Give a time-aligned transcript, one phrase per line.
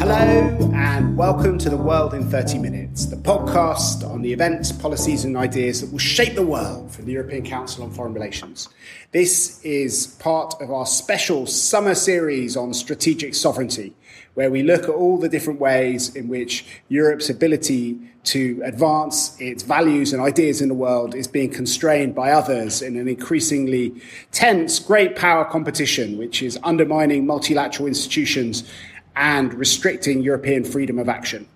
[0.00, 5.24] Hello, and welcome to The World in 30 Minutes, the podcast on the events, policies,
[5.24, 8.68] and ideas that will shape the world from the European Council on Foreign Relations.
[9.12, 13.94] This is part of our special summer series on strategic sovereignty,
[14.34, 19.62] where we look at all the different ways in which Europe's ability to advance its
[19.62, 23.94] values and ideas in the world is being constrained by others in an increasingly
[24.30, 28.70] tense great power competition, which is undermining multilateral institutions
[29.16, 31.48] and restricting European freedom of action.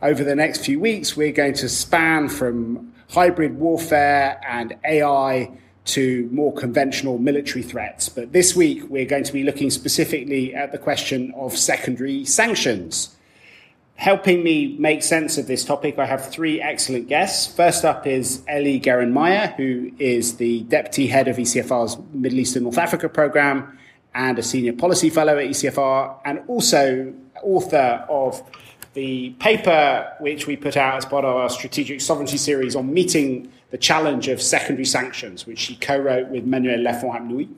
[0.00, 5.50] Over the next few weeks, we're going to span from hybrid warfare and AI
[5.86, 8.08] to more conventional military threats.
[8.08, 13.16] But this week, we're going to be looking specifically at the question of secondary sanctions.
[13.98, 17.52] Helping me make sense of this topic, I have three excellent guests.
[17.52, 22.62] First up is Ellie Geranmayeh, who is the Deputy Head of ECFR's Middle East and
[22.62, 23.76] North Africa Programme
[24.14, 28.40] and a Senior Policy Fellow at ECFR, and also author of
[28.94, 33.50] the paper which we put out as part of our Strategic Sovereignty series on meeting
[33.70, 37.48] the challenge of secondary sanctions, which she co wrote with Manuel Lafont-Rapnouil.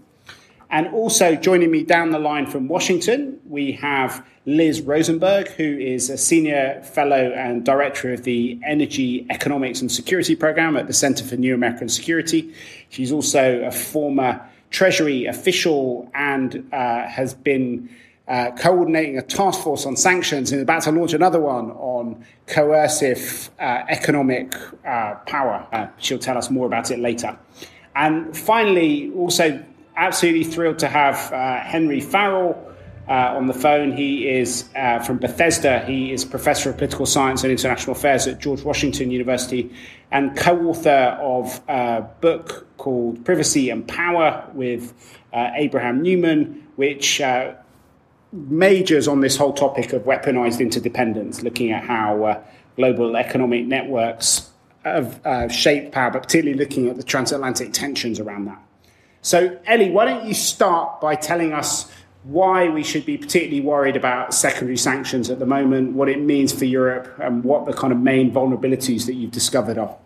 [0.70, 6.08] And also joining me down the line from Washington, we have Liz Rosenberg, who is
[6.08, 11.24] a senior fellow and director of the Energy, Economics and Security Program at the Center
[11.24, 12.54] for New American Security.
[12.88, 17.90] She's also a former Treasury official and uh, has been
[18.28, 23.50] uh, coordinating a task force on sanctions and about to launch another one on coercive
[23.58, 24.54] uh, economic
[24.86, 25.66] uh, power.
[25.72, 27.36] Uh, she'll tell us more about it later.
[27.96, 29.64] And finally, also
[30.00, 32.66] absolutely thrilled to have uh, Henry Farrell.
[33.08, 33.90] Uh, on the phone.
[33.90, 35.80] He is uh, from Bethesda.
[35.80, 39.74] He is professor of political science and international affairs at George Washington University
[40.12, 44.94] and co author of a book called Privacy and Power with
[45.32, 47.54] uh, Abraham Newman, which uh,
[48.32, 52.44] majors on this whole topic of weaponized interdependence, looking at how uh,
[52.76, 54.50] global economic networks
[54.84, 55.20] have
[55.52, 58.62] shaped power, but particularly looking at the transatlantic tensions around that.
[59.22, 61.90] So, Ellie, why don't you start by telling us
[62.24, 66.52] why we should be particularly worried about secondary sanctions at the moment, what it means
[66.52, 69.96] for Europe, and what the kind of main vulnerabilities that you've discovered are?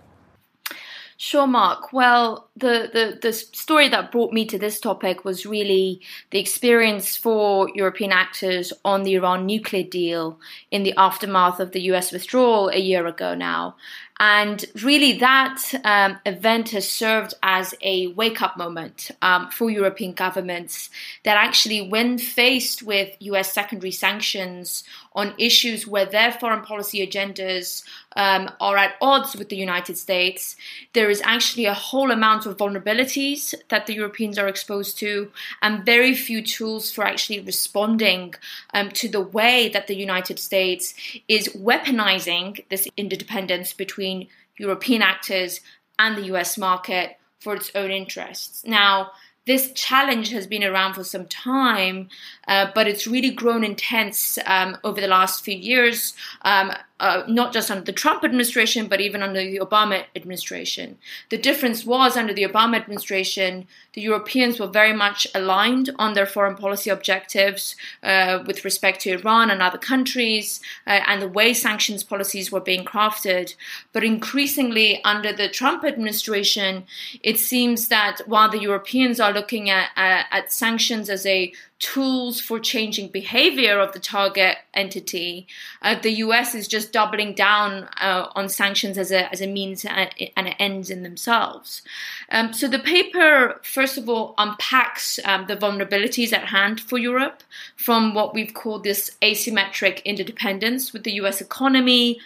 [1.17, 1.93] Sure, Mark.
[1.93, 6.01] Well, the, the, the story that brought me to this topic was really
[6.31, 10.39] the experience for European actors on the Iran nuclear deal
[10.71, 13.77] in the aftermath of the US withdrawal a year ago now.
[14.21, 20.13] And really, that um, event has served as a wake up moment um, for European
[20.13, 20.89] governments
[21.25, 24.85] that actually, when faced with US secondary sanctions
[25.17, 27.85] on issues where their foreign policy agendas
[28.17, 30.55] um, are at odds with the United States,
[30.93, 35.85] there is actually a whole amount of vulnerabilities that the Europeans are exposed to, and
[35.85, 38.35] very few tools for actually responding
[38.73, 40.95] um, to the way that the United States
[41.27, 44.29] is weaponizing this interdependence between between
[44.59, 45.61] European actors
[45.99, 48.65] and the US market for its own interests.
[48.65, 49.11] Now,
[49.47, 52.09] this challenge has been around for some time,
[52.49, 57.53] uh, but it's really grown intense um, over the last few years um, uh, not
[57.53, 60.97] just under the Trump administration, but even under the Obama administration.
[61.31, 66.27] The difference was under the Obama administration, the Europeans were very much aligned on their
[66.27, 71.53] foreign policy objectives uh, with respect to Iran and other countries uh, and the way
[71.53, 73.55] sanctions policies were being crafted.
[73.93, 76.85] But increasingly, under the Trump administration,
[77.23, 82.41] it seems that while the Europeans are looking at, at, at sanctions as a tools
[82.41, 85.47] for changing behavior of the target entity,
[85.83, 89.85] uh, the US is just doubling down uh, on sanctions as a, as a means
[89.85, 91.83] and an ends in themselves.
[92.31, 97.43] Um, so the paper, first of all, unpacks um, the vulnerabilities at hand for Europe
[97.77, 102.21] from what we've called this asymmetric interdependence with the US economy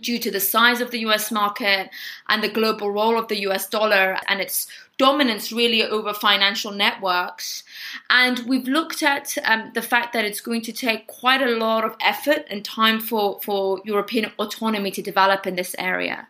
[0.00, 1.90] due to the size of the US market
[2.28, 4.66] and the global role of the US dollar and its
[4.98, 7.64] dominance really over financial networks.
[8.10, 11.84] And we've looked at um, the fact that it's going to take quite a lot
[11.84, 16.28] of effort and time for, for European autonomy to develop in this area.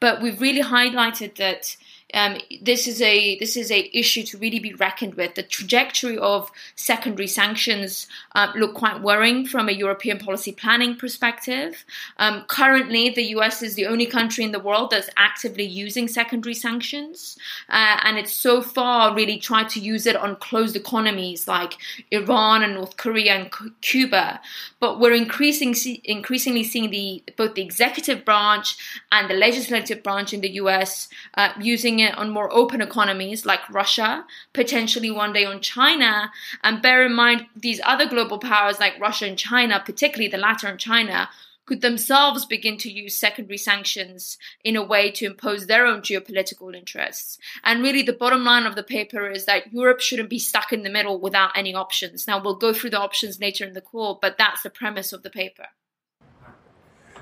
[0.00, 1.76] But we've really highlighted that
[2.14, 5.34] um, this is a this is a issue to really be reckoned with.
[5.34, 11.84] The trajectory of secondary sanctions uh, look quite worrying from a European policy planning perspective.
[12.16, 16.54] Um, currently, the US is the only country in the world that's actively using secondary
[16.54, 17.36] sanctions,
[17.68, 21.74] uh, and it's so far really tried to use it on closed economies like
[22.10, 24.40] Iran and North Korea and C- Cuba.
[24.80, 25.74] But we're increasing,
[26.04, 28.76] increasingly seeing the both the executive branch
[29.12, 33.68] and the legislative branch in the US uh, using it on more open economies like
[33.70, 36.30] Russia, potentially one day on China.
[36.62, 40.66] And bear in mind, these other global powers like Russia and China, particularly the latter
[40.66, 41.28] and China,
[41.68, 46.74] could themselves begin to use secondary sanctions in a way to impose their own geopolitical
[46.74, 47.38] interests.
[47.62, 50.82] And really, the bottom line of the paper is that Europe shouldn't be stuck in
[50.82, 52.26] the middle without any options.
[52.26, 55.22] Now, we'll go through the options later in the call, but that's the premise of
[55.22, 55.66] the paper.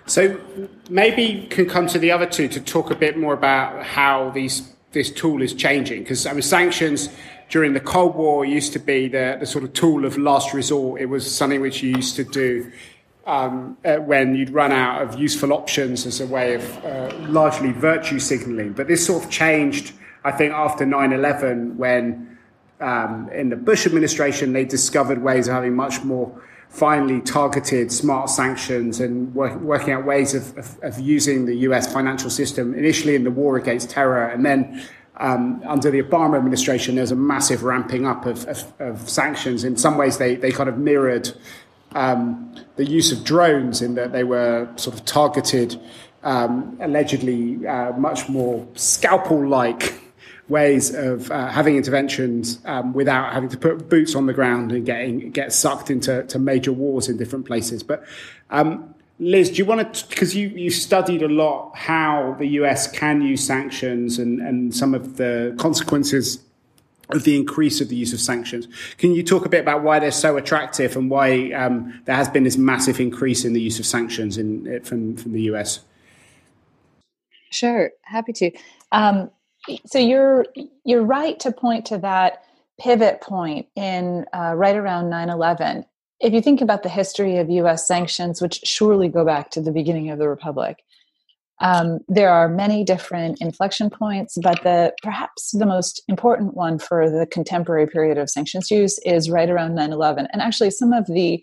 [0.06, 0.40] So
[0.88, 4.72] maybe can come to the other two to talk a bit more about how these
[4.92, 7.10] this tool is changing because I mean sanctions
[7.48, 11.00] during the Cold War used to be the, the sort of tool of last resort.
[11.00, 12.72] It was something which you used to do
[13.26, 17.72] um, uh, when you'd run out of useful options as a way of uh, largely
[17.72, 18.72] virtue signaling.
[18.72, 19.92] But this sort of changed,
[20.24, 22.38] I think, after 9 11 when
[22.80, 26.42] um, in the Bush administration they discovered ways of having much more
[26.76, 31.90] finely targeted smart sanctions and work, working out ways of, of, of, using the US
[31.90, 34.86] financial system, initially in the war against terror, and then
[35.16, 39.64] um, under the Obama administration, there's a massive ramping up of, of, of, sanctions.
[39.64, 41.32] In some ways, they, they kind of mirrored
[41.94, 45.80] um, the use of drones in that they were sort of targeted,
[46.22, 50.05] um, allegedly uh, much more scalpel like
[50.48, 54.86] ways of uh, having interventions um, without having to put boots on the ground and
[54.86, 57.82] getting get sucked into to major wars in different places.
[57.82, 58.04] But
[58.50, 62.90] um, Liz, do you want to because you you studied a lot how the US
[62.90, 66.42] can use sanctions and and some of the consequences
[67.10, 68.66] of the increase of the use of sanctions.
[68.98, 72.28] Can you talk a bit about why they're so attractive and why um, there has
[72.28, 75.80] been this massive increase in the use of sanctions in from from the US?
[77.50, 78.50] Sure, happy to.
[78.92, 79.30] Um,
[79.86, 80.46] so you're
[80.84, 82.42] you're right to point to that
[82.80, 85.84] pivot point in uh, right around 9-11
[86.20, 89.72] if you think about the history of us sanctions which surely go back to the
[89.72, 90.82] beginning of the republic
[91.58, 97.10] um, there are many different inflection points but the perhaps the most important one for
[97.10, 101.42] the contemporary period of sanctions use is right around 9-11 and actually some of the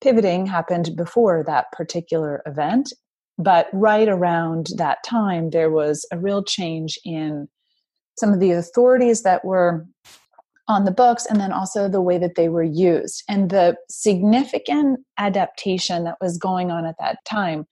[0.00, 2.92] pivoting happened before that particular event
[3.38, 7.48] but right around that time, there was a real change in
[8.18, 9.86] some of the authorities that were
[10.68, 13.22] on the books and then also the way that they were used.
[13.28, 17.66] And the significant adaptation that was going on at that time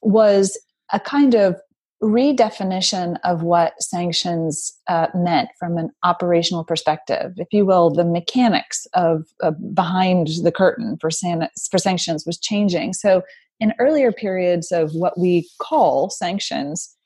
[0.00, 0.58] was
[0.92, 1.56] a kind of
[2.02, 8.86] redefinition of what sanctions uh, meant from an operational perspective, if you will, the mechanics
[8.94, 12.94] of uh, behind the curtain for, san- for sanctions was changing.
[12.94, 13.22] So
[13.60, 16.96] in earlier periods of what we call sanctions,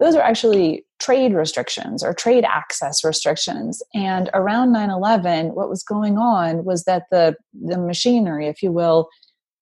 [0.00, 3.82] those are actually trade restrictions or trade access restrictions.
[3.94, 8.72] And around 9 11, what was going on was that the, the machinery, if you
[8.72, 9.08] will,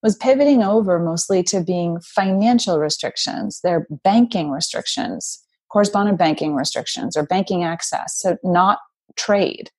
[0.02, 3.60] was pivoting over mostly to being financial restrictions.
[3.62, 5.40] They're banking restrictions,
[5.70, 8.78] correspondent banking restrictions, or banking access, so not
[9.16, 9.70] trade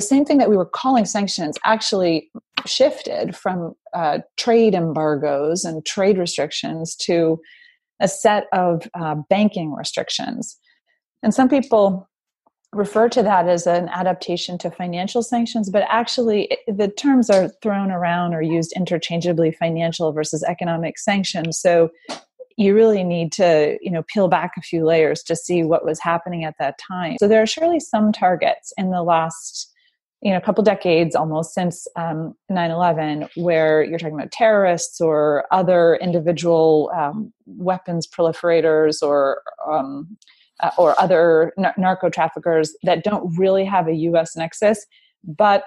[0.00, 2.30] the same thing that we were calling sanctions actually
[2.66, 7.38] shifted from uh, trade embargoes and trade restrictions to
[8.00, 10.56] a set of uh, banking restrictions.
[11.22, 12.08] And some people
[12.72, 17.50] refer to that as an adaptation to financial sanctions, but actually it, the terms are
[17.62, 21.60] thrown around or used interchangeably financial versus economic sanctions.
[21.60, 21.90] So
[22.56, 25.98] you really need to you know peel back a few layers to see what was
[26.00, 29.69] happening at that time so there are surely some targets in the last
[30.22, 35.46] you know a couple decades almost since um, 9-11 where you're talking about terrorists or
[35.50, 40.16] other individual um, weapons proliferators or um,
[40.60, 44.86] uh, or other n- narco traffickers that don't really have a us nexus
[45.24, 45.64] but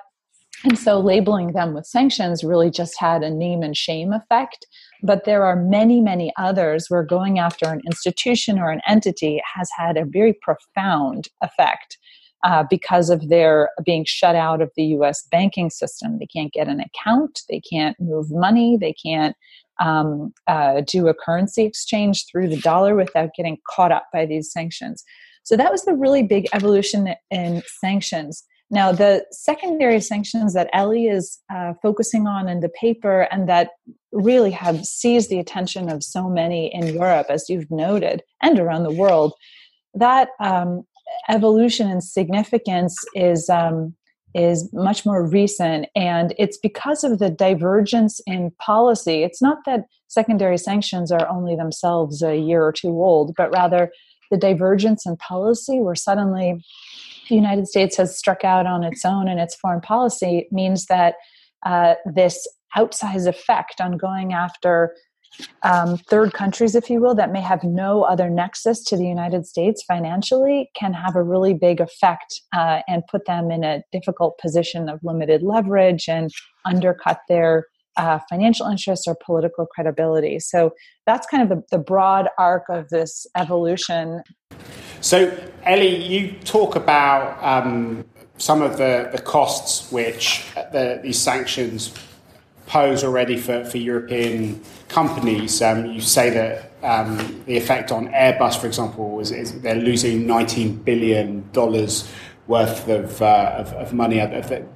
[0.64, 4.66] and so labeling them with sanctions really just had a name and shame effect.
[5.02, 9.70] But there are many many others where going after an institution or an entity has
[9.78, 11.98] had a very profound effect
[12.44, 16.20] uh, because of their being shut out of the US banking system.
[16.20, 19.36] They can't get an account, they can't move money, they can't
[19.80, 24.52] um, uh, do a currency exchange through the dollar without getting caught up by these
[24.52, 25.04] sanctions.
[25.44, 28.44] So that was the really big evolution in sanctions.
[28.70, 33.72] Now, the secondary sanctions that Ellie is uh, focusing on in the paper and that
[34.12, 38.84] really have seized the attention of so many in Europe, as you've noted, and around
[38.84, 39.34] the world,
[39.94, 40.84] that um,
[41.30, 43.96] evolution and significance is um,
[44.36, 49.22] is much more recent, and it's because of the divergence in policy.
[49.24, 53.92] It's not that secondary sanctions are only themselves a year or two old, but rather
[54.32, 56.64] the divergence in policy, where suddenly
[57.30, 61.16] the United States has struck out on its own and its foreign policy, means that
[61.64, 64.96] uh, this outsized effect on going after
[65.64, 69.46] um, third countries, if you will, that may have no other nexus to the United
[69.46, 74.38] States financially can have a really big effect uh, and put them in a difficult
[74.38, 76.32] position of limited leverage and
[76.66, 77.66] undercut their
[77.98, 80.40] uh, financial interests or political credibility.
[80.40, 80.72] So
[81.06, 84.24] that's kind of the, the broad arc of this evolution.
[85.02, 88.06] So, Ellie, you talk about um,
[88.38, 91.94] some of the, the costs which the, these sanctions
[92.74, 95.62] pose already for, for European companies.
[95.62, 100.26] Um, you say that um, the effect on Airbus, for example, is, is they're losing
[100.26, 101.48] $19 billion
[102.48, 104.18] worth of, uh, of, of, money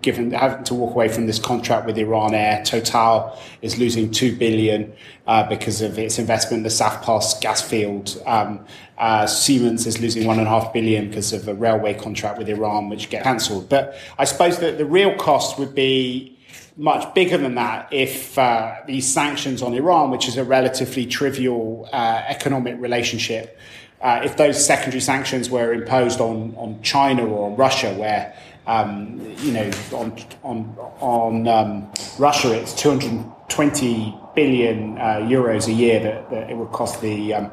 [0.03, 2.63] given having to walk away from this contract with Iran Air.
[2.63, 4.93] Total is losing two billion
[5.25, 8.21] uh, because of its investment in the South Pars gas field.
[8.27, 8.63] Um,
[8.99, 12.47] uh, Siemens is losing one and a half billion because of a railway contract with
[12.47, 13.67] Iran, which get cancelled.
[13.69, 16.36] But I suppose that the real cost would be
[16.77, 21.89] much bigger than that if uh, these sanctions on Iran, which is a relatively trivial
[21.91, 23.57] uh, economic relationship,
[24.01, 28.35] uh, if those secondary sanctions were imposed on, on China or on Russia, where
[28.67, 35.99] um, you know on on on um, Russia it's 220 billion uh, euros a year
[35.99, 37.51] that, that, it would cost the um,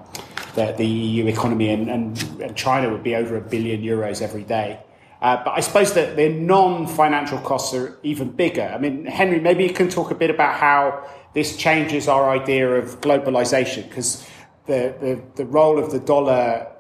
[0.54, 4.44] the, the, EU economy, and, and, and China would be over a billion euros every
[4.44, 4.78] day.
[5.24, 8.70] Uh, but I suppose that the non-financial costs are even bigger.
[8.74, 11.02] I mean, Henry, maybe you can talk a bit about how
[11.32, 14.28] this changes our idea of globalization, because
[14.66, 16.70] the, the, the role of the dollar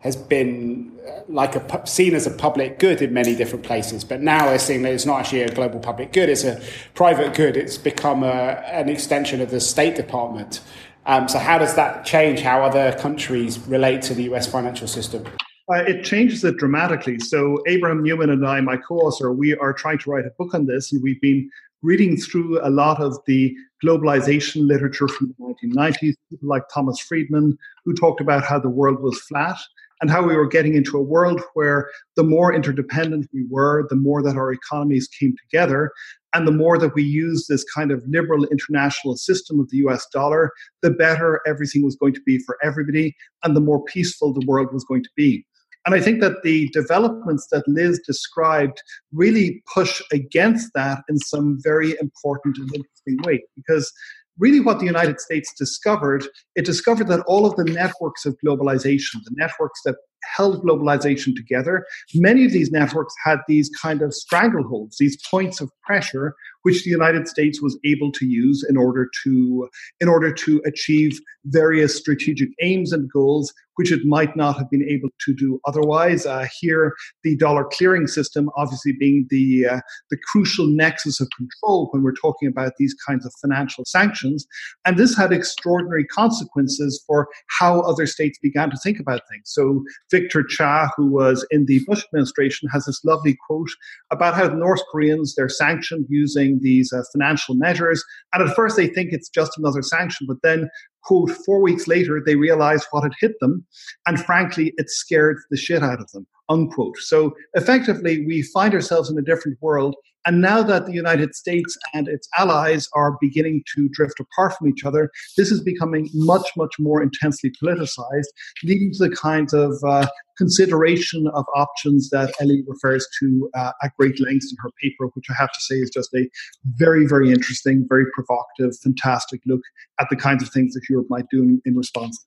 [0.00, 4.20] has been uh, like a seen as a public good in many different places, but
[4.20, 6.60] now we're seeing that it's not actually a global public good; it's a
[6.94, 7.56] private good.
[7.56, 10.60] It's become a, an extension of the State Department.
[11.06, 14.48] Um, so, how does that change how other countries relate to the U.S.
[14.48, 15.24] financial system?
[15.68, 17.18] Uh, it changes it dramatically.
[17.18, 20.66] So Abraham Newman and I, my co-author, we are trying to write a book on
[20.66, 21.50] this, and we've been
[21.82, 23.52] reading through a lot of the
[23.84, 29.00] globalization literature from the 1990s, people like Thomas Friedman, who talked about how the world
[29.00, 29.58] was flat
[30.00, 33.96] and how we were getting into a world where the more interdependent we were, the
[33.96, 35.90] more that our economies came together,
[36.32, 40.06] and the more that we used this kind of liberal international system of the US
[40.12, 44.46] dollar, the better everything was going to be for everybody, and the more peaceful the
[44.46, 45.44] world was going to be.
[45.86, 51.58] And I think that the developments that Liz described really push against that in some
[51.62, 53.44] very important and interesting way.
[53.54, 53.92] Because
[54.38, 56.26] really, what the United States discovered,
[56.56, 59.94] it discovered that all of the networks of globalization, the networks that
[60.34, 61.86] held globalization together.
[62.14, 66.34] Many of these networks had these kind of strangleholds, these points of pressure,
[66.66, 69.68] which the United States was able to use in order to
[70.00, 74.86] in order to achieve various strategic aims and goals which it might not have been
[74.88, 76.26] able to do otherwise.
[76.26, 79.80] Uh, here, the dollar clearing system obviously being the uh,
[80.10, 84.46] the crucial nexus of control when we're talking about these kinds of financial sanctions,
[84.84, 89.44] and this had extraordinary consequences for how other states began to think about things.
[89.44, 93.70] So Victor Cha, who was in the Bush administration, has this lovely quote
[94.10, 98.76] about how the North Koreans they're sanctioned using these uh, financial measures, and at first
[98.76, 100.68] they think it's just another sanction, but then
[101.06, 103.64] quote four weeks later they realized what had hit them,
[104.06, 106.96] and frankly it scared the shit out of them unquote.
[106.98, 109.96] So effectively, we find ourselves in a different world.
[110.26, 114.68] And now that the United States and its allies are beginning to drift apart from
[114.68, 118.26] each other, this is becoming much, much more intensely politicized,
[118.64, 123.92] leading to the kinds of uh, consideration of options that Ellie refers to uh, at
[123.98, 126.28] great length in her paper, which I have to say is just a
[126.74, 129.62] very, very interesting, very provocative, fantastic look
[130.00, 132.24] at the kinds of things that Europe might do in, in response.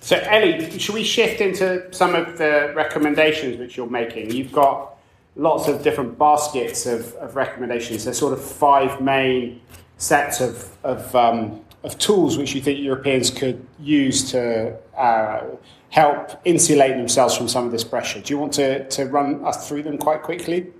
[0.00, 4.30] So, Ellie, should we shift into some of the recommendations which you're making?
[4.30, 4.96] You've got
[5.34, 8.04] lots of different baskets of, of recommendations.
[8.04, 9.60] There's sort of five main
[9.98, 15.44] sets of, of, um, of tools which you think Europeans could use to uh,
[15.90, 18.20] help insulate themselves from some of this pressure.
[18.20, 20.72] Do you want to, to run us through them quite quickly?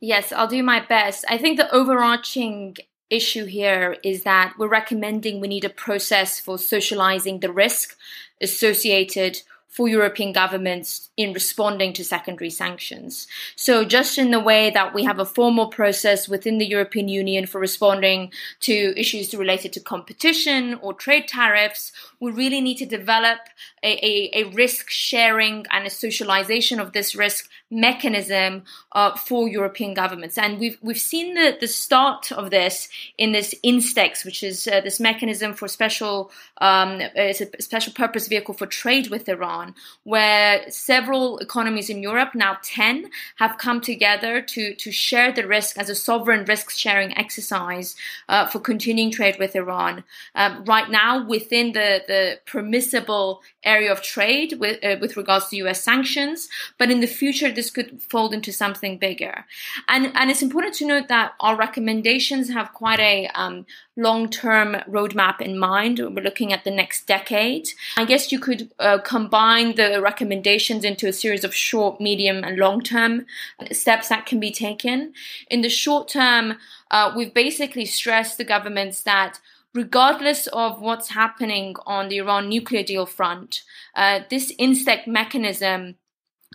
[0.00, 1.24] Yes, I'll do my best.
[1.28, 2.76] I think the overarching
[3.10, 7.96] issue here is that we're recommending we need a process for socializing the risk
[8.40, 9.42] associated
[9.76, 13.26] for European governments in responding to secondary sanctions.
[13.56, 17.44] So, just in the way that we have a formal process within the European Union
[17.44, 23.38] for responding to issues related to competition or trade tariffs, we really need to develop
[23.86, 28.62] a, a, risk sharing and a socialization of this risk mechanism
[28.92, 30.38] uh, for European governments.
[30.38, 32.88] And we've we've seen the, the start of this
[33.18, 38.28] in this Instex, which is uh, this mechanism for special um, it's a special purpose
[38.28, 39.74] vehicle for trade with Iran,
[40.04, 45.78] where several economies in Europe, now ten, have come together to to share the risk
[45.78, 47.96] as a sovereign risk sharing exercise
[48.28, 50.04] uh, for continuing trade with Iran.
[50.34, 55.56] Um, right now, within the the permissible area of trade with uh, with regards to
[55.56, 55.82] U.S.
[55.82, 59.44] sanctions, but in the future this could fold into something bigger.
[59.88, 63.66] And and it's important to note that our recommendations have quite a um,
[63.96, 65.98] long term roadmap in mind.
[65.98, 67.68] We're looking at the next decade.
[67.96, 72.56] I guess you could uh, combine the recommendations into a series of short, medium, and
[72.58, 73.26] long term
[73.72, 75.12] steps that can be taken.
[75.50, 76.56] In the short term,
[76.90, 79.40] uh, we've basically stressed the governments that
[79.76, 83.62] regardless of what's happening on the Iran nuclear deal front,
[83.94, 85.96] uh, this Instex mechanism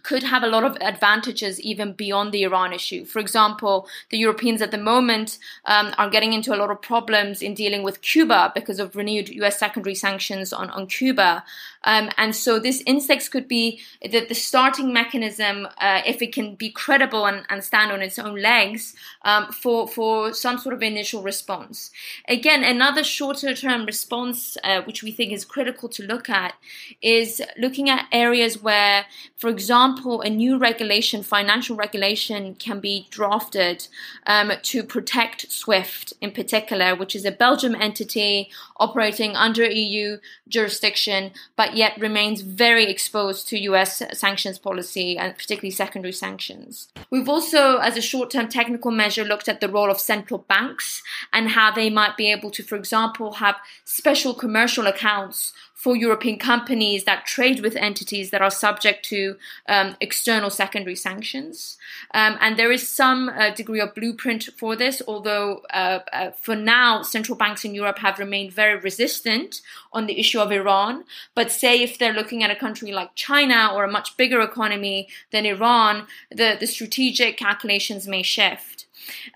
[0.04, 3.06] could have a lot of advantages even beyond the Iran issue.
[3.06, 7.42] For example, the Europeans at the moment um, are getting into a lot of problems
[7.42, 11.44] in dealing with Cuba because of renewed US secondary sanctions on, on Cuba.
[11.84, 16.56] Um, and so this Instex could be the, the starting mechanism, uh, if it can
[16.56, 20.84] be credible and, and stand on its own legs, um, for, for some sort of
[20.84, 21.92] initial response.
[22.28, 26.54] Again, another shorter term response, uh, which we think is critical to look at,
[27.02, 33.88] is looking at areas where, for example, a new regulation, financial regulation, can be drafted
[34.28, 41.32] um, to protect SWIFT in particular, which is a Belgium entity operating under EU jurisdiction,
[41.56, 46.88] but yet remains very exposed to US sanctions policy and particularly secondary sanctions.
[47.10, 51.02] We've also, as a short term technical measure, looked at the role of central banks
[51.34, 56.38] and how they might be able to, for example, have special commercial accounts for European
[56.38, 59.36] companies that trade with entities that are subject to
[59.68, 61.76] um, external secondary sanctions.
[62.14, 66.56] Um, and there is some uh, degree of blueprint for this, although uh, uh, for
[66.56, 69.62] now, central banks in Europe have remained very resistant
[69.92, 71.04] on the issue of Iran.
[71.34, 75.08] But say if they're looking at a country like China or a much bigger economy
[75.32, 78.81] than Iran, the, the strategic calculations may shift.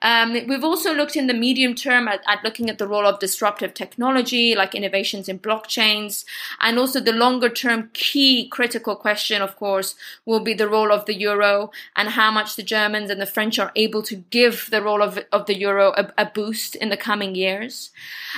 [0.01, 3.19] Um, we've also looked in the medium term at, at, looking at the role of
[3.19, 6.25] disruptive technology, like innovations in blockchains,
[6.61, 9.95] and also the longer term key critical question, of course,
[10.25, 13.59] will be the role of the euro and how much the Germans and the French
[13.59, 16.97] are able to give the role of, of the euro a, a boost in the
[16.97, 17.91] coming years.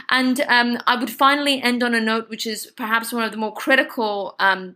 [0.10, 3.38] And um, I would finally end on a note which is perhaps one of the
[3.38, 4.76] more critical um,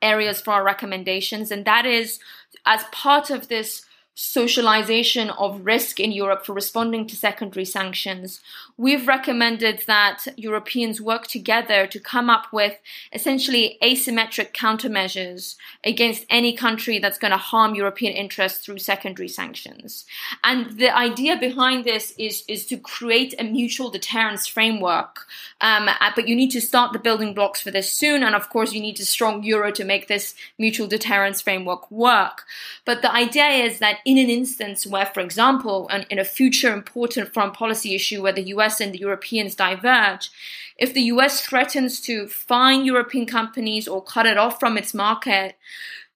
[0.00, 2.18] areas for our recommendations, and that is
[2.66, 8.40] as part of this socialization of risk in Europe for responding to secondary sanctions,
[8.76, 12.78] we've recommended that Europeans work together to come up with
[13.12, 20.04] essentially asymmetric countermeasures against any country that's going to harm European interests through secondary sanctions.
[20.44, 25.26] And the idea behind this is, is to create a mutual deterrence framework.
[25.60, 28.22] Um, uh, but you need to start the building blocks for this soon.
[28.22, 32.44] And of course, you need a strong euro to make this mutual deterrence framework work.
[32.84, 36.72] But the idea is that in an instance where, for example, an, in a future
[36.72, 40.30] important foreign policy issue where the US and the Europeans diverge,
[40.76, 45.56] if the US threatens to fine European companies or cut it off from its market,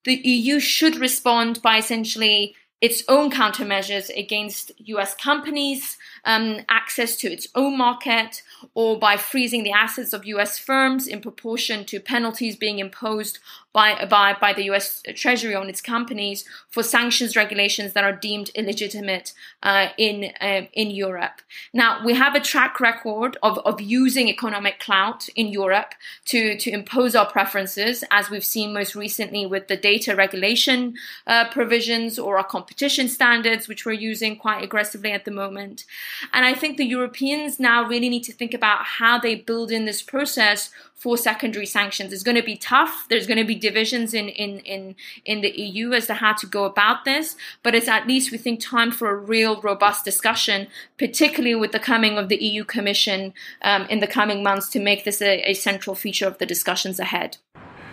[0.03, 7.31] the EU should respond by essentially its own countermeasures against US companies, um, access to
[7.31, 8.41] its own market,
[8.73, 13.39] or by freezing the assets of US firms in proportion to penalties being imposed
[13.71, 18.49] by, by, by the US Treasury on its companies for sanctions regulations that are deemed
[18.55, 21.41] illegitimate uh, in, uh, in Europe.
[21.73, 25.93] Now, we have a track record of, of using economic clout in Europe
[26.25, 30.95] to, to impose our preferences, as we've seen most recently with the data regulation
[31.27, 35.85] uh, provisions or our competition standards, which we're using quite aggressively at the moment.
[36.31, 39.85] And I think the Europeans now really need to think about how they build in
[39.85, 42.13] this process for secondary sanctions.
[42.13, 43.07] It's going to be tough.
[43.09, 46.45] There's going to be divisions in, in, in, in the EU as to how to
[46.45, 50.67] go about this, but it's at least, we think, time for a real robust discussion,
[50.99, 55.05] particularly with the coming of the EU Commission um, in the coming months to make
[55.05, 57.37] this a, a central feature of the discussions ahead.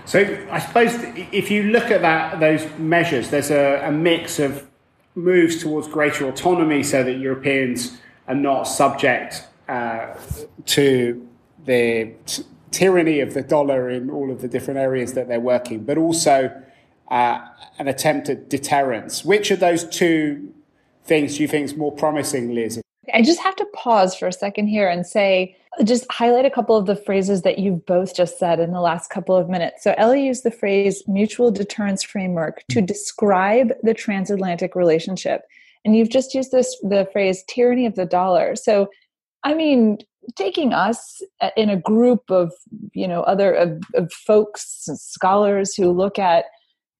[0.07, 0.95] So I suppose
[1.33, 4.67] if you look at that, those measures, there's a, a mix of
[5.17, 10.15] moves towards greater autonomy so that Europeans are not subject uh,
[10.67, 11.29] to
[11.65, 12.13] the
[12.71, 16.53] tyranny of the dollar in all of the different areas that they're working, but also
[17.09, 17.41] uh,
[17.79, 19.25] an attempt at deterrence.
[19.25, 20.53] Which of those two
[21.05, 22.81] things do you think is more promising, Liz?
[23.13, 26.77] I just have to pause for a second here and say just highlight a couple
[26.77, 29.83] of the phrases that you've both just said in the last couple of minutes.
[29.83, 32.87] So, Ellie used the phrase mutual deterrence framework to mm-hmm.
[32.87, 35.43] describe the transatlantic relationship.
[35.85, 38.57] And you've just used this the phrase tyranny of the dollar.
[38.57, 38.91] So,
[39.45, 39.99] I mean,
[40.35, 41.23] taking us
[41.57, 42.53] in a group of
[42.93, 46.47] you know other of, of folks scholars who look at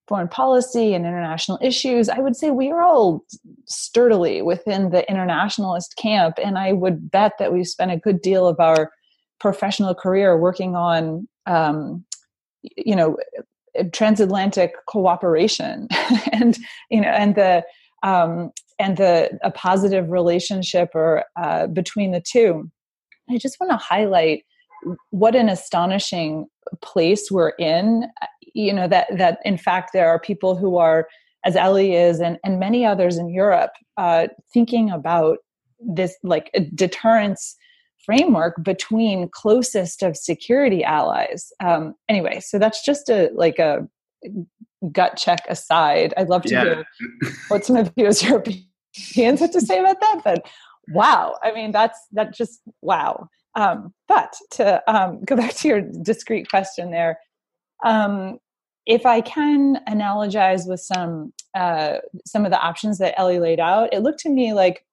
[0.09, 3.25] foreign policy and international issues, I would say we are all
[3.65, 6.39] sturdily within the internationalist camp.
[6.43, 8.93] And I would bet that we've spent a good deal of our
[9.41, 12.05] professional career working on, um,
[12.63, 13.17] you know,
[13.93, 15.89] transatlantic cooperation
[16.33, 16.57] and,
[16.91, 17.65] you know, and the,
[18.03, 22.71] um, and the a positive relationship or uh, between the two.
[23.29, 24.45] I just want to highlight
[25.11, 26.47] what an astonishing
[26.83, 28.05] place we're in
[28.55, 31.09] you know that that in fact there are people who are
[31.45, 35.39] as Ellie is and, and many others in Europe uh, thinking about
[35.79, 37.57] this like deterrence
[38.05, 41.53] framework between closest of security allies.
[41.63, 43.87] Um, anyway, so that's just a like a
[44.91, 46.13] gut check aside.
[46.17, 46.65] I'd love to yeah.
[46.65, 46.85] hear
[47.49, 50.23] what some of you as Europeans have to say about that.
[50.25, 50.47] But
[50.89, 53.29] wow, I mean that's that just wow.
[53.57, 57.19] Um, but to um, go back to your discrete question there,
[57.85, 58.39] um,
[58.87, 63.93] if I can analogize with some uh, some of the options that Ellie laid out,
[63.93, 64.85] it looked to me like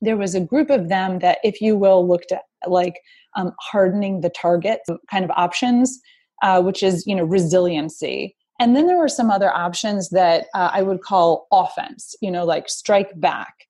[0.00, 3.00] there was a group of them that, if you will, looked at like
[3.36, 4.80] um, hardening the target
[5.10, 6.00] kind of options,
[6.42, 8.36] uh, which is you know resiliency.
[8.60, 12.44] And then there were some other options that uh, I would call offense, you know,
[12.44, 13.66] like strike back.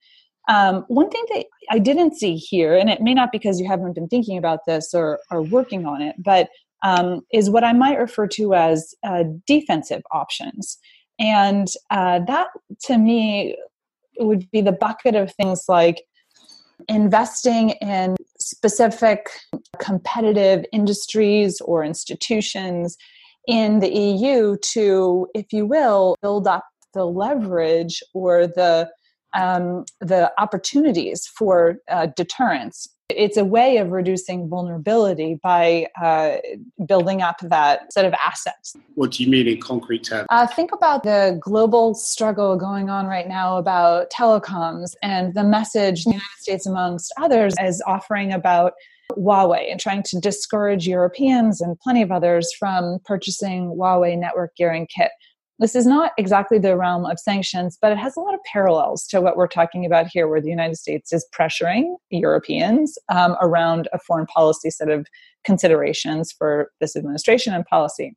[0.48, 3.94] Um, one thing that I didn't see here, and it may not because you haven't
[3.94, 6.48] been thinking about this or, or working on it, but
[6.82, 10.78] um, is what I might refer to as uh, defensive options.
[11.18, 12.48] And uh, that
[12.82, 13.56] to me
[14.18, 16.02] would be the bucket of things like
[16.88, 19.28] investing in specific
[19.78, 22.96] competitive industries or institutions
[23.46, 28.90] in the EU to, if you will, build up the leverage or the
[29.34, 36.36] um, the opportunities for uh, deterrence it's a way of reducing vulnerability by uh,
[36.86, 38.76] building up that set of assets.
[38.94, 40.26] What do you mean in concrete terms?
[40.30, 46.04] Uh, think about the global struggle going on right now about telecoms and the message
[46.04, 48.72] the United States, amongst others, is offering about
[49.12, 54.86] Huawei and trying to discourage Europeans and plenty of others from purchasing Huawei network gearing
[54.86, 55.10] kit.
[55.60, 59.06] This is not exactly the realm of sanctions, but it has a lot of parallels
[59.08, 63.88] to what we're talking about here, where the United States is pressuring Europeans um, around
[63.92, 65.06] a foreign policy set of
[65.44, 68.16] considerations for this administration and policy.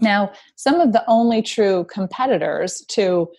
[0.00, 3.30] Now, some of the only true competitors to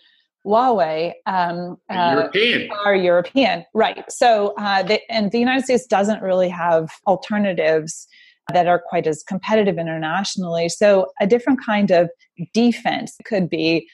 [0.44, 2.70] Huawei um, uh, European.
[2.84, 4.04] are European, right?
[4.10, 8.08] So, uh, they, and the United States doesn't really have alternatives
[8.52, 10.68] that are quite as competitive internationally.
[10.68, 12.10] So, a different kind of
[12.52, 13.88] defense could be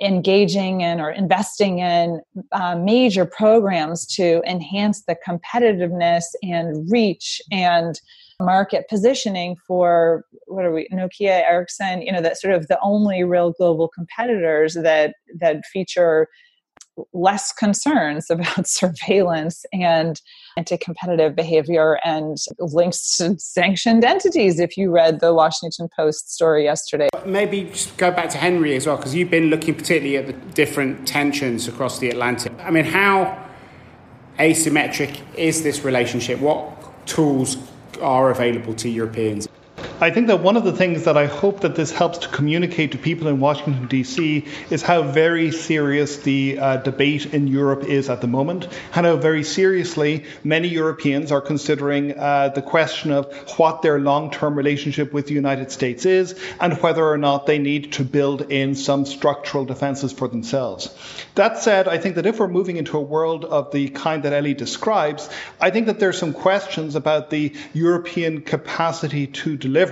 [0.00, 2.20] engaging in or investing in
[2.52, 8.00] uh, major programs to enhance the competitiveness and reach and
[8.40, 13.24] market positioning for what are we nokia ericsson you know that sort of the only
[13.24, 16.28] real global competitors that that feature
[17.12, 20.20] less concerns about surveillance and
[20.56, 24.58] anti-competitive behavior and links to sanctioned entities.
[24.58, 27.08] If you read the washington post story yesterday.
[27.24, 30.32] Maybe just go back to henry as well because you've been looking particularly at the
[30.54, 32.52] different tensions across the atlantic.
[32.58, 33.46] I mean how
[34.38, 36.40] asymmetric is this relationship?
[36.40, 37.56] What tools
[38.00, 39.48] are available to europeans
[40.00, 42.92] I think that one of the things that I hope that this helps to communicate
[42.92, 48.08] to people in Washington, D.C., is how very serious the uh, debate in Europe is
[48.08, 53.32] at the moment, and how very seriously many Europeans are considering uh, the question of
[53.58, 57.58] what their long term relationship with the United States is, and whether or not they
[57.58, 60.94] need to build in some structural defences for themselves.
[61.34, 64.32] That said, I think that if we're moving into a world of the kind that
[64.32, 65.28] Ellie describes,
[65.60, 69.87] I think that there's some questions about the European capacity to deliver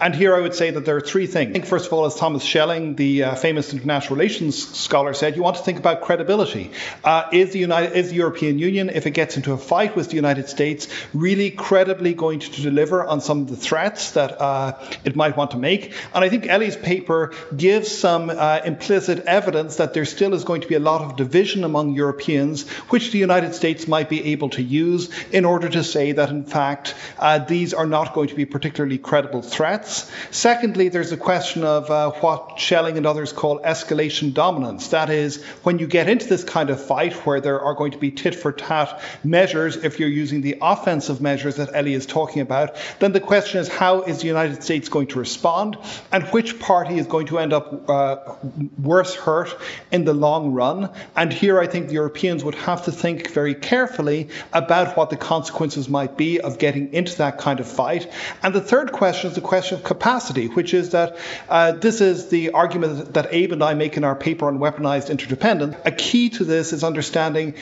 [0.00, 1.50] And here I would say that there are three things.
[1.50, 5.36] I think, first of all, as Thomas Schelling, the uh, famous international relations scholar, said,
[5.36, 6.70] you want to think about credibility.
[7.04, 10.08] Uh, is, the United, is the European Union, if it gets into a fight with
[10.10, 14.78] the United States, really credibly going to deliver on some of the threats that uh,
[15.04, 15.94] it might want to make?
[16.14, 20.60] And I think Ellie's paper gives some uh, implicit evidence that there still is going
[20.60, 24.50] to be a lot of division among Europeans, which the United States might be able
[24.50, 28.34] to use in order to say that, in fact, uh, these are not going to
[28.34, 30.10] be particularly credible credible threats.
[30.30, 34.88] Secondly, there's a question of uh, what Schelling and others call escalation dominance.
[34.88, 37.98] That is, when you get into this kind of fight where there are going to
[37.98, 42.42] be tit for tat measures, if you're using the offensive measures that Ellie is talking
[42.42, 45.78] about, then the question is how is the United States going to respond
[46.10, 48.16] and which party is going to end up uh,
[48.82, 49.56] worse hurt
[49.90, 50.90] in the long run.
[51.16, 55.16] And here I think the Europeans would have to think very carefully about what the
[55.16, 58.12] consequences might be of getting into that kind of fight.
[58.42, 61.16] And the third question is the question of capacity, which is that
[61.48, 65.10] uh, this is the argument that Abe and I make in our paper on weaponized
[65.10, 65.76] interdependence.
[65.84, 67.54] A key to this is understanding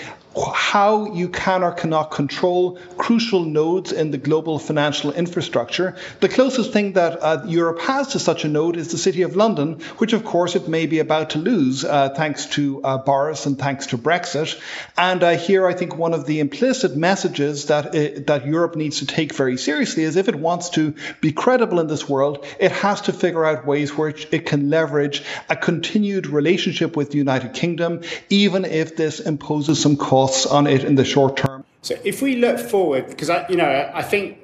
[0.55, 5.96] how you can or cannot control crucial nodes in the global financial infrastructure.
[6.20, 9.35] The closest thing that uh, Europe has to such a node is the City of
[9.35, 13.46] London, which of course it may be about to lose uh, thanks to uh, Boris
[13.46, 14.61] and thanks to Brexit.
[14.96, 19.01] And uh, here I think one of the implicit messages that, uh, that Europe needs
[19.01, 21.50] to take very seriously is if it wants to be credible
[21.81, 26.27] in this world, it has to figure out ways where it can leverage a continued
[26.27, 30.97] relationship with the United Kingdom, even if this imposes some costs costs on it in
[30.97, 31.65] the short term.
[31.83, 34.39] So if we look forward, because I, you know, I think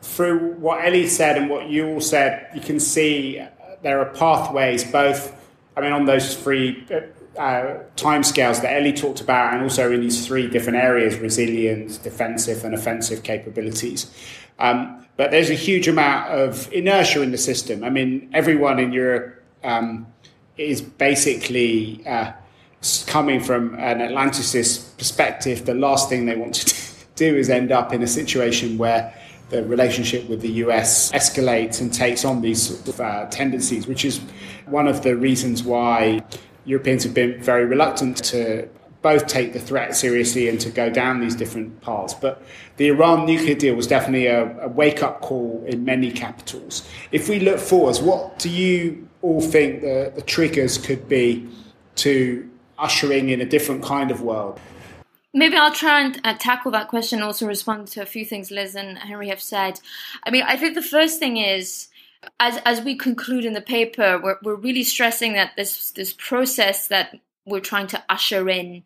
[0.00, 3.42] through what Ellie said and what you all said, you can see
[3.82, 5.34] there are pathways both.
[5.76, 6.86] I mean, on those three
[7.38, 12.64] uh, timescales that Ellie talked about, and also in these three different areas: resilience, defensive,
[12.64, 14.10] and offensive capabilities.
[14.58, 17.84] Um, but there's a huge amount of inertia in the system.
[17.84, 20.06] I mean, everyone in Europe um,
[20.56, 22.32] is basically uh,
[23.06, 26.74] coming from an Atlanticist perspective, the last thing they want to
[27.14, 29.14] do is end up in a situation where
[29.50, 34.04] the relationship with the US escalates and takes on these sort of, uh, tendencies, which
[34.04, 34.18] is
[34.66, 36.22] one of the reasons why
[36.64, 38.68] Europeans have been very reluctant to
[39.02, 42.14] both take the threat seriously and to go down these different paths.
[42.14, 42.42] But
[42.76, 46.88] the Iran nuclear deal was definitely a, a wake up call in many capitals.
[47.10, 51.48] If we look forwards, what do you all think the, the triggers could be
[51.96, 52.48] to
[52.78, 54.60] ushering in a different kind of world.
[55.34, 58.74] Maybe I'll try and uh, tackle that question, also respond to a few things Liz
[58.74, 59.80] and Henry have said.
[60.24, 61.88] I mean, I think the first thing is,
[62.38, 66.88] as as we conclude in the paper, we're we're really stressing that this this process
[66.88, 68.84] that we're trying to usher in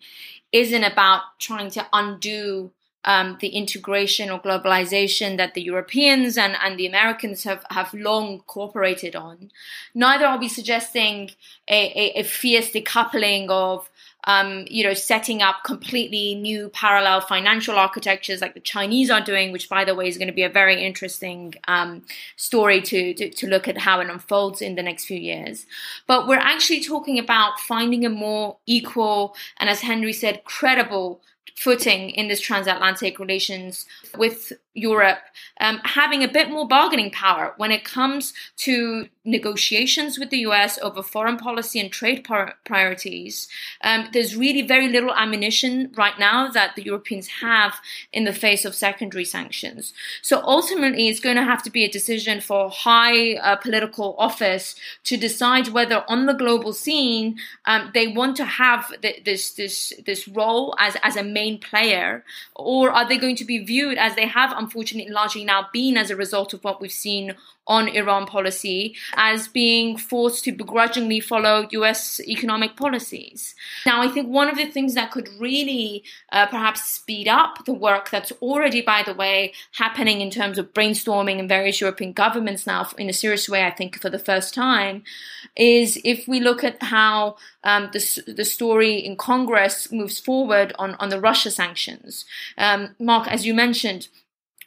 [0.53, 2.73] isn't about trying to undo
[3.07, 8.41] um, the integration or globalization that the Europeans and, and the Americans have, have long
[8.47, 9.51] cooperated on.
[9.95, 11.31] Neither are we suggesting
[11.69, 13.89] a, a, a fierce decoupling of
[14.27, 19.53] um, you know, setting up completely new parallel financial architectures like the Chinese are doing,
[19.53, 22.03] which, by the way, is going to be a very interesting um,
[22.37, 25.67] story to, to, to look at how it unfolds in the next few years.
[26.07, 31.21] But we're actually talking about finding a more equal and, as Henry said, credible
[31.57, 35.21] footing in this transatlantic relations with Europe
[35.59, 40.79] um, having a bit more bargaining power when it comes to negotiations with the US
[40.81, 43.49] over foreign policy and trade par- priorities.
[43.83, 47.77] Um, there's really very little ammunition right now that the Europeans have
[48.13, 49.93] in the face of secondary sanctions.
[50.23, 54.77] So ultimately, it's going to have to be a decision for high uh, political office
[55.05, 59.93] to decide whether on the global scene um, they want to have th- this this
[60.05, 64.15] this role as as a main player, or are they going to be viewed as
[64.15, 67.35] they have unfortunately largely now been as a result of what we've seen
[67.67, 73.55] on Iran policy as being forced to begrudgingly follow US economic policies.
[73.85, 77.73] Now, I think one of the things that could really uh, perhaps speed up the
[77.73, 82.67] work that's already, by the way, happening in terms of brainstorming in various European governments
[82.67, 85.03] now in a serious way, I think, for the first time,
[85.57, 90.95] is if we look at how um, the, the story in Congress moves forward on,
[90.95, 92.25] on the Russia sanctions.
[92.57, 94.09] Um, Mark, as you mentioned,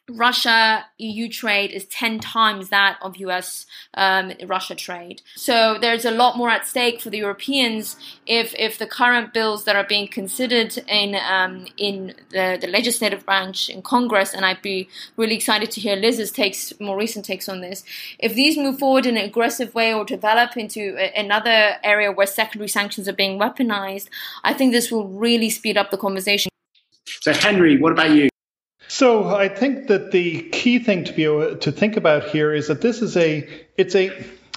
[0.09, 5.21] Russia EU trade is 10 times that of US um, Russia trade.
[5.35, 7.95] So there's a lot more at stake for the Europeans
[8.25, 13.25] if, if the current bills that are being considered in, um, in the, the legislative
[13.25, 17.47] branch in Congress, and I'd be really excited to hear Liz's takes, more recent takes
[17.47, 17.83] on this,
[18.19, 22.27] if these move forward in an aggressive way or develop into a, another area where
[22.27, 24.09] secondary sanctions are being weaponized,
[24.43, 26.49] I think this will really speed up the conversation.
[27.21, 28.28] So, Henry, what about you?
[28.89, 31.23] So I think that the key thing to be
[31.59, 33.47] to think about here is that this is a
[33.77, 34.09] it's a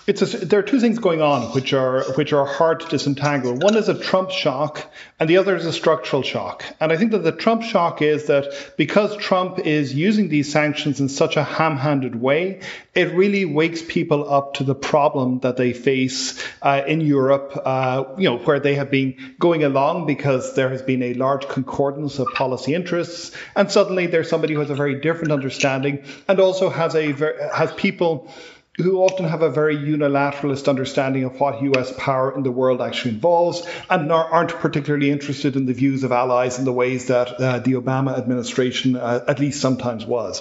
[0.06, 3.54] it's a, there are two things going on which are which are hard to disentangle.
[3.54, 6.64] One is a Trump shock, and the other is a structural shock.
[6.80, 10.98] And I think that the Trump shock is that because Trump is using these sanctions
[10.98, 12.62] in such a ham-handed way,
[12.94, 17.60] it really wakes people up to the problem that they face uh, in Europe.
[17.64, 21.46] Uh, you know, where they have been going along because there has been a large
[21.48, 26.40] concordance of policy interests, and suddenly there's somebody who has a very different understanding and
[26.40, 27.12] also has a
[27.54, 28.28] has people
[28.78, 33.10] who often have a very unilateralist understanding of what US power in the world actually
[33.10, 37.58] involves and aren't particularly interested in the views of allies in the ways that uh,
[37.58, 40.40] the Obama administration uh, at least sometimes was.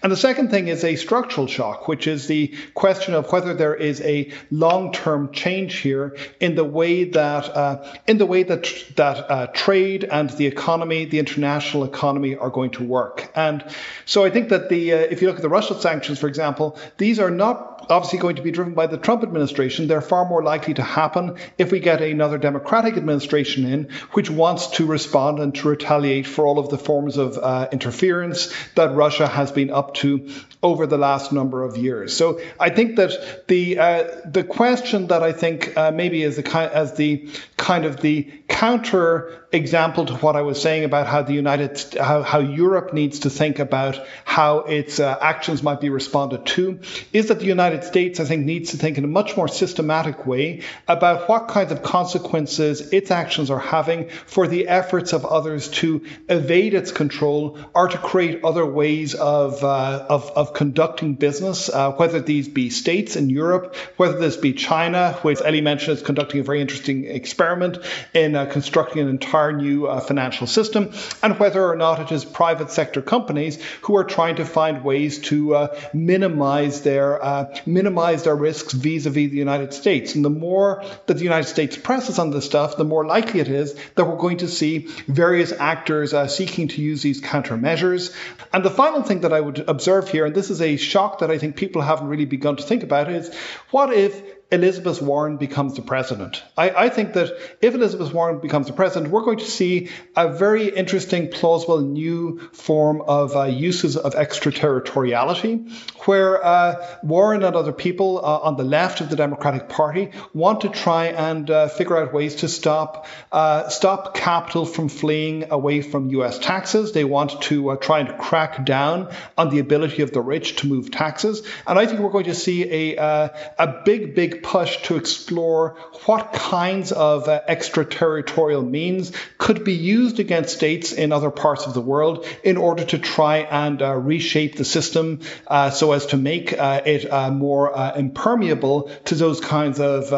[0.00, 3.74] And the second thing is a structural shock, which is the question of whether there
[3.74, 9.30] is a long-term change here in the way that uh, in the way that that
[9.30, 13.30] uh, trade and the economy, the international economy, are going to work.
[13.34, 13.64] And
[14.04, 16.78] so I think that the uh, if you look at the Russia sanctions, for example,
[16.96, 19.88] these are not obviously going to be driven by the Trump administration.
[19.88, 24.68] They're far more likely to happen if we get another Democratic administration in, which wants
[24.78, 29.26] to respond and to retaliate for all of the forms of uh, interference that Russia
[29.26, 30.28] has been up to
[30.62, 32.16] over the last number of years.
[32.16, 36.42] So I think that the uh, the question that I think uh, maybe is the
[36.42, 41.22] kind as the kind of the counter example to what I was saying about how
[41.22, 45.88] the United how, how Europe needs to think about how its uh, actions might be
[45.88, 46.80] responded to
[47.12, 50.26] is that the United States I think needs to think in a much more systematic
[50.26, 55.68] way about what kinds of consequences its actions are having for the efforts of others
[55.68, 61.68] to evade its control or to create other ways of uh, of, of conducting business,
[61.68, 66.02] uh, whether these be states in Europe, whether this be China, which Ellie mentioned is
[66.02, 67.78] conducting a very interesting experiment
[68.14, 72.24] in uh, constructing an entire new uh, financial system, and whether or not it is
[72.24, 77.22] private sector companies who are trying to find ways to uh, minimize their
[77.62, 80.14] uh, minimize their risks vis-a-vis the United States.
[80.14, 83.48] And the more that the United States presses on this stuff, the more likely it
[83.48, 88.14] is that we're going to see various actors uh, seeking to use these countermeasures.
[88.52, 91.30] And the final thing that I would observe here, and this is a shock that
[91.30, 93.34] I think people haven't really begun to think about is
[93.70, 96.42] what if Elizabeth Warren becomes the president.
[96.58, 100.28] I, I, think that if Elizabeth Warren becomes the president, we're going to see a
[100.28, 105.68] very interesting, plausible new form of uh, uses of extraterritoriality,
[106.04, 110.60] where uh, Warren and other people uh, on the left of the Democratic Party want
[110.60, 115.80] to try and uh, figure out ways to stop uh, stop capital from fleeing away
[115.80, 116.38] from U.S.
[116.38, 116.92] taxes.
[116.92, 120.66] They want to uh, try and crack down on the ability of the rich to
[120.66, 124.96] move taxes, and I think we're going to see a a big, big push to
[124.96, 125.76] explore
[126.06, 131.74] what kinds of uh, extraterritorial means could be used against states in other parts of
[131.74, 136.16] the world in order to try and uh, reshape the system uh, so as to
[136.16, 140.12] make uh, it uh, more impermeable to those kinds of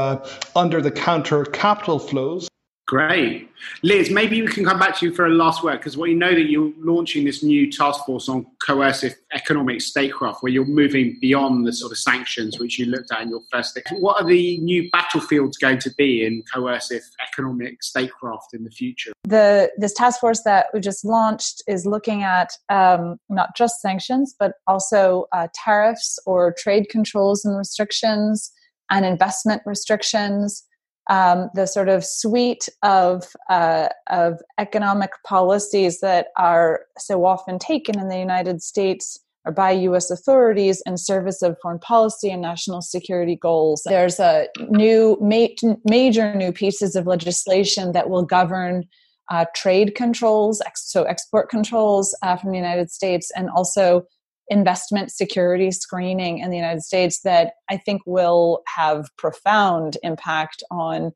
[0.57, 2.49] under the counter capital flows.
[2.87, 3.49] Great.
[3.83, 6.35] Liz, maybe we can come back to you for a last word because we know
[6.35, 11.67] that you're launching this new task force on coercive economic statecraft where you're moving beyond
[11.67, 13.79] the sort of sanctions which you looked at in your first.
[13.93, 19.13] What are the new battlefields going to be in coercive economic statecraft in the future?
[19.25, 24.35] The this task force that we just launched is looking at um, not just sanctions
[24.39, 28.53] but also uh, tariffs or trade controls and restrictions
[28.91, 30.65] and investment restrictions
[31.09, 37.99] um, the sort of suite of uh, of economic policies that are so often taken
[37.99, 40.11] in the United States or by U.S.
[40.11, 43.83] authorities in service of foreign policy and national security goals.
[43.85, 45.49] There's a new ma-
[45.85, 48.85] major new pieces of legislation that will govern
[49.31, 54.05] uh, trade controls, ex- so export controls uh, from the United States, and also
[54.49, 61.13] investment security screening in the United States that I think will have profound impact on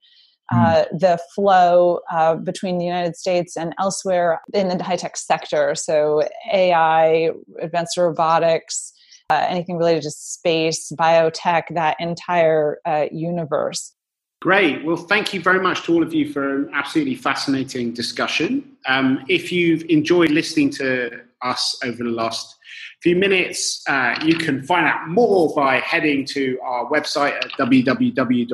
[0.50, 0.58] hmm.
[0.58, 5.74] uh, the flow uh, between the United States and elsewhere in the high tech sector.
[5.74, 8.92] So, AI, advanced robotics,
[9.30, 13.92] uh, anything related to space, biotech, that entire uh, universe.
[14.40, 14.84] Great.
[14.84, 18.76] Well, thank you very much to all of you for an absolutely fascinating discussion.
[18.86, 22.58] Um, if you've enjoyed listening to us over the last
[23.02, 23.82] few minutes.
[23.88, 28.48] Uh, you can find out more by heading to our website at www.ecfr.eu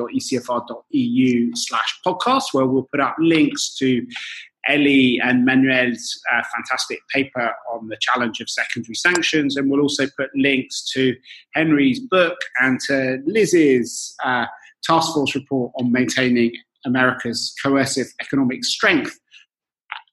[1.55, 4.05] slash podcast, where we'll put up links to
[4.67, 9.57] Ellie and Manuel's uh, fantastic paper on the challenge of secondary sanctions.
[9.57, 11.15] And we'll also put links to
[11.53, 14.45] Henry's book and to Liz's uh,
[14.87, 16.51] task force report on maintaining
[16.85, 19.19] America's coercive economic strength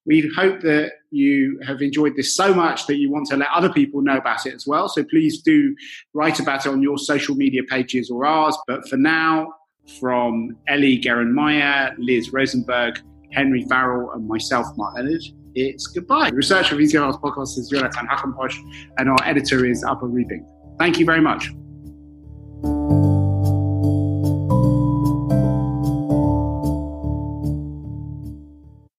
[0.05, 3.73] We hope that you have enjoyed this so much that you want to let other
[3.73, 4.89] people know about it as well.
[4.89, 5.77] So please do
[6.13, 8.57] write about it on your social media pages or ours.
[8.67, 9.53] But for now,
[10.01, 13.01] from Ellie Geranmayeh, Liz Rosenberg,
[13.33, 15.23] Henry Farrell, and myself, Mark Leonard,
[15.55, 16.31] it's goodbye.
[16.31, 18.59] The researcher of ECFR's podcast is Jonathan Hackenposch,
[18.99, 20.47] and our editor is Abba Reading.
[20.79, 21.51] Thank you very much.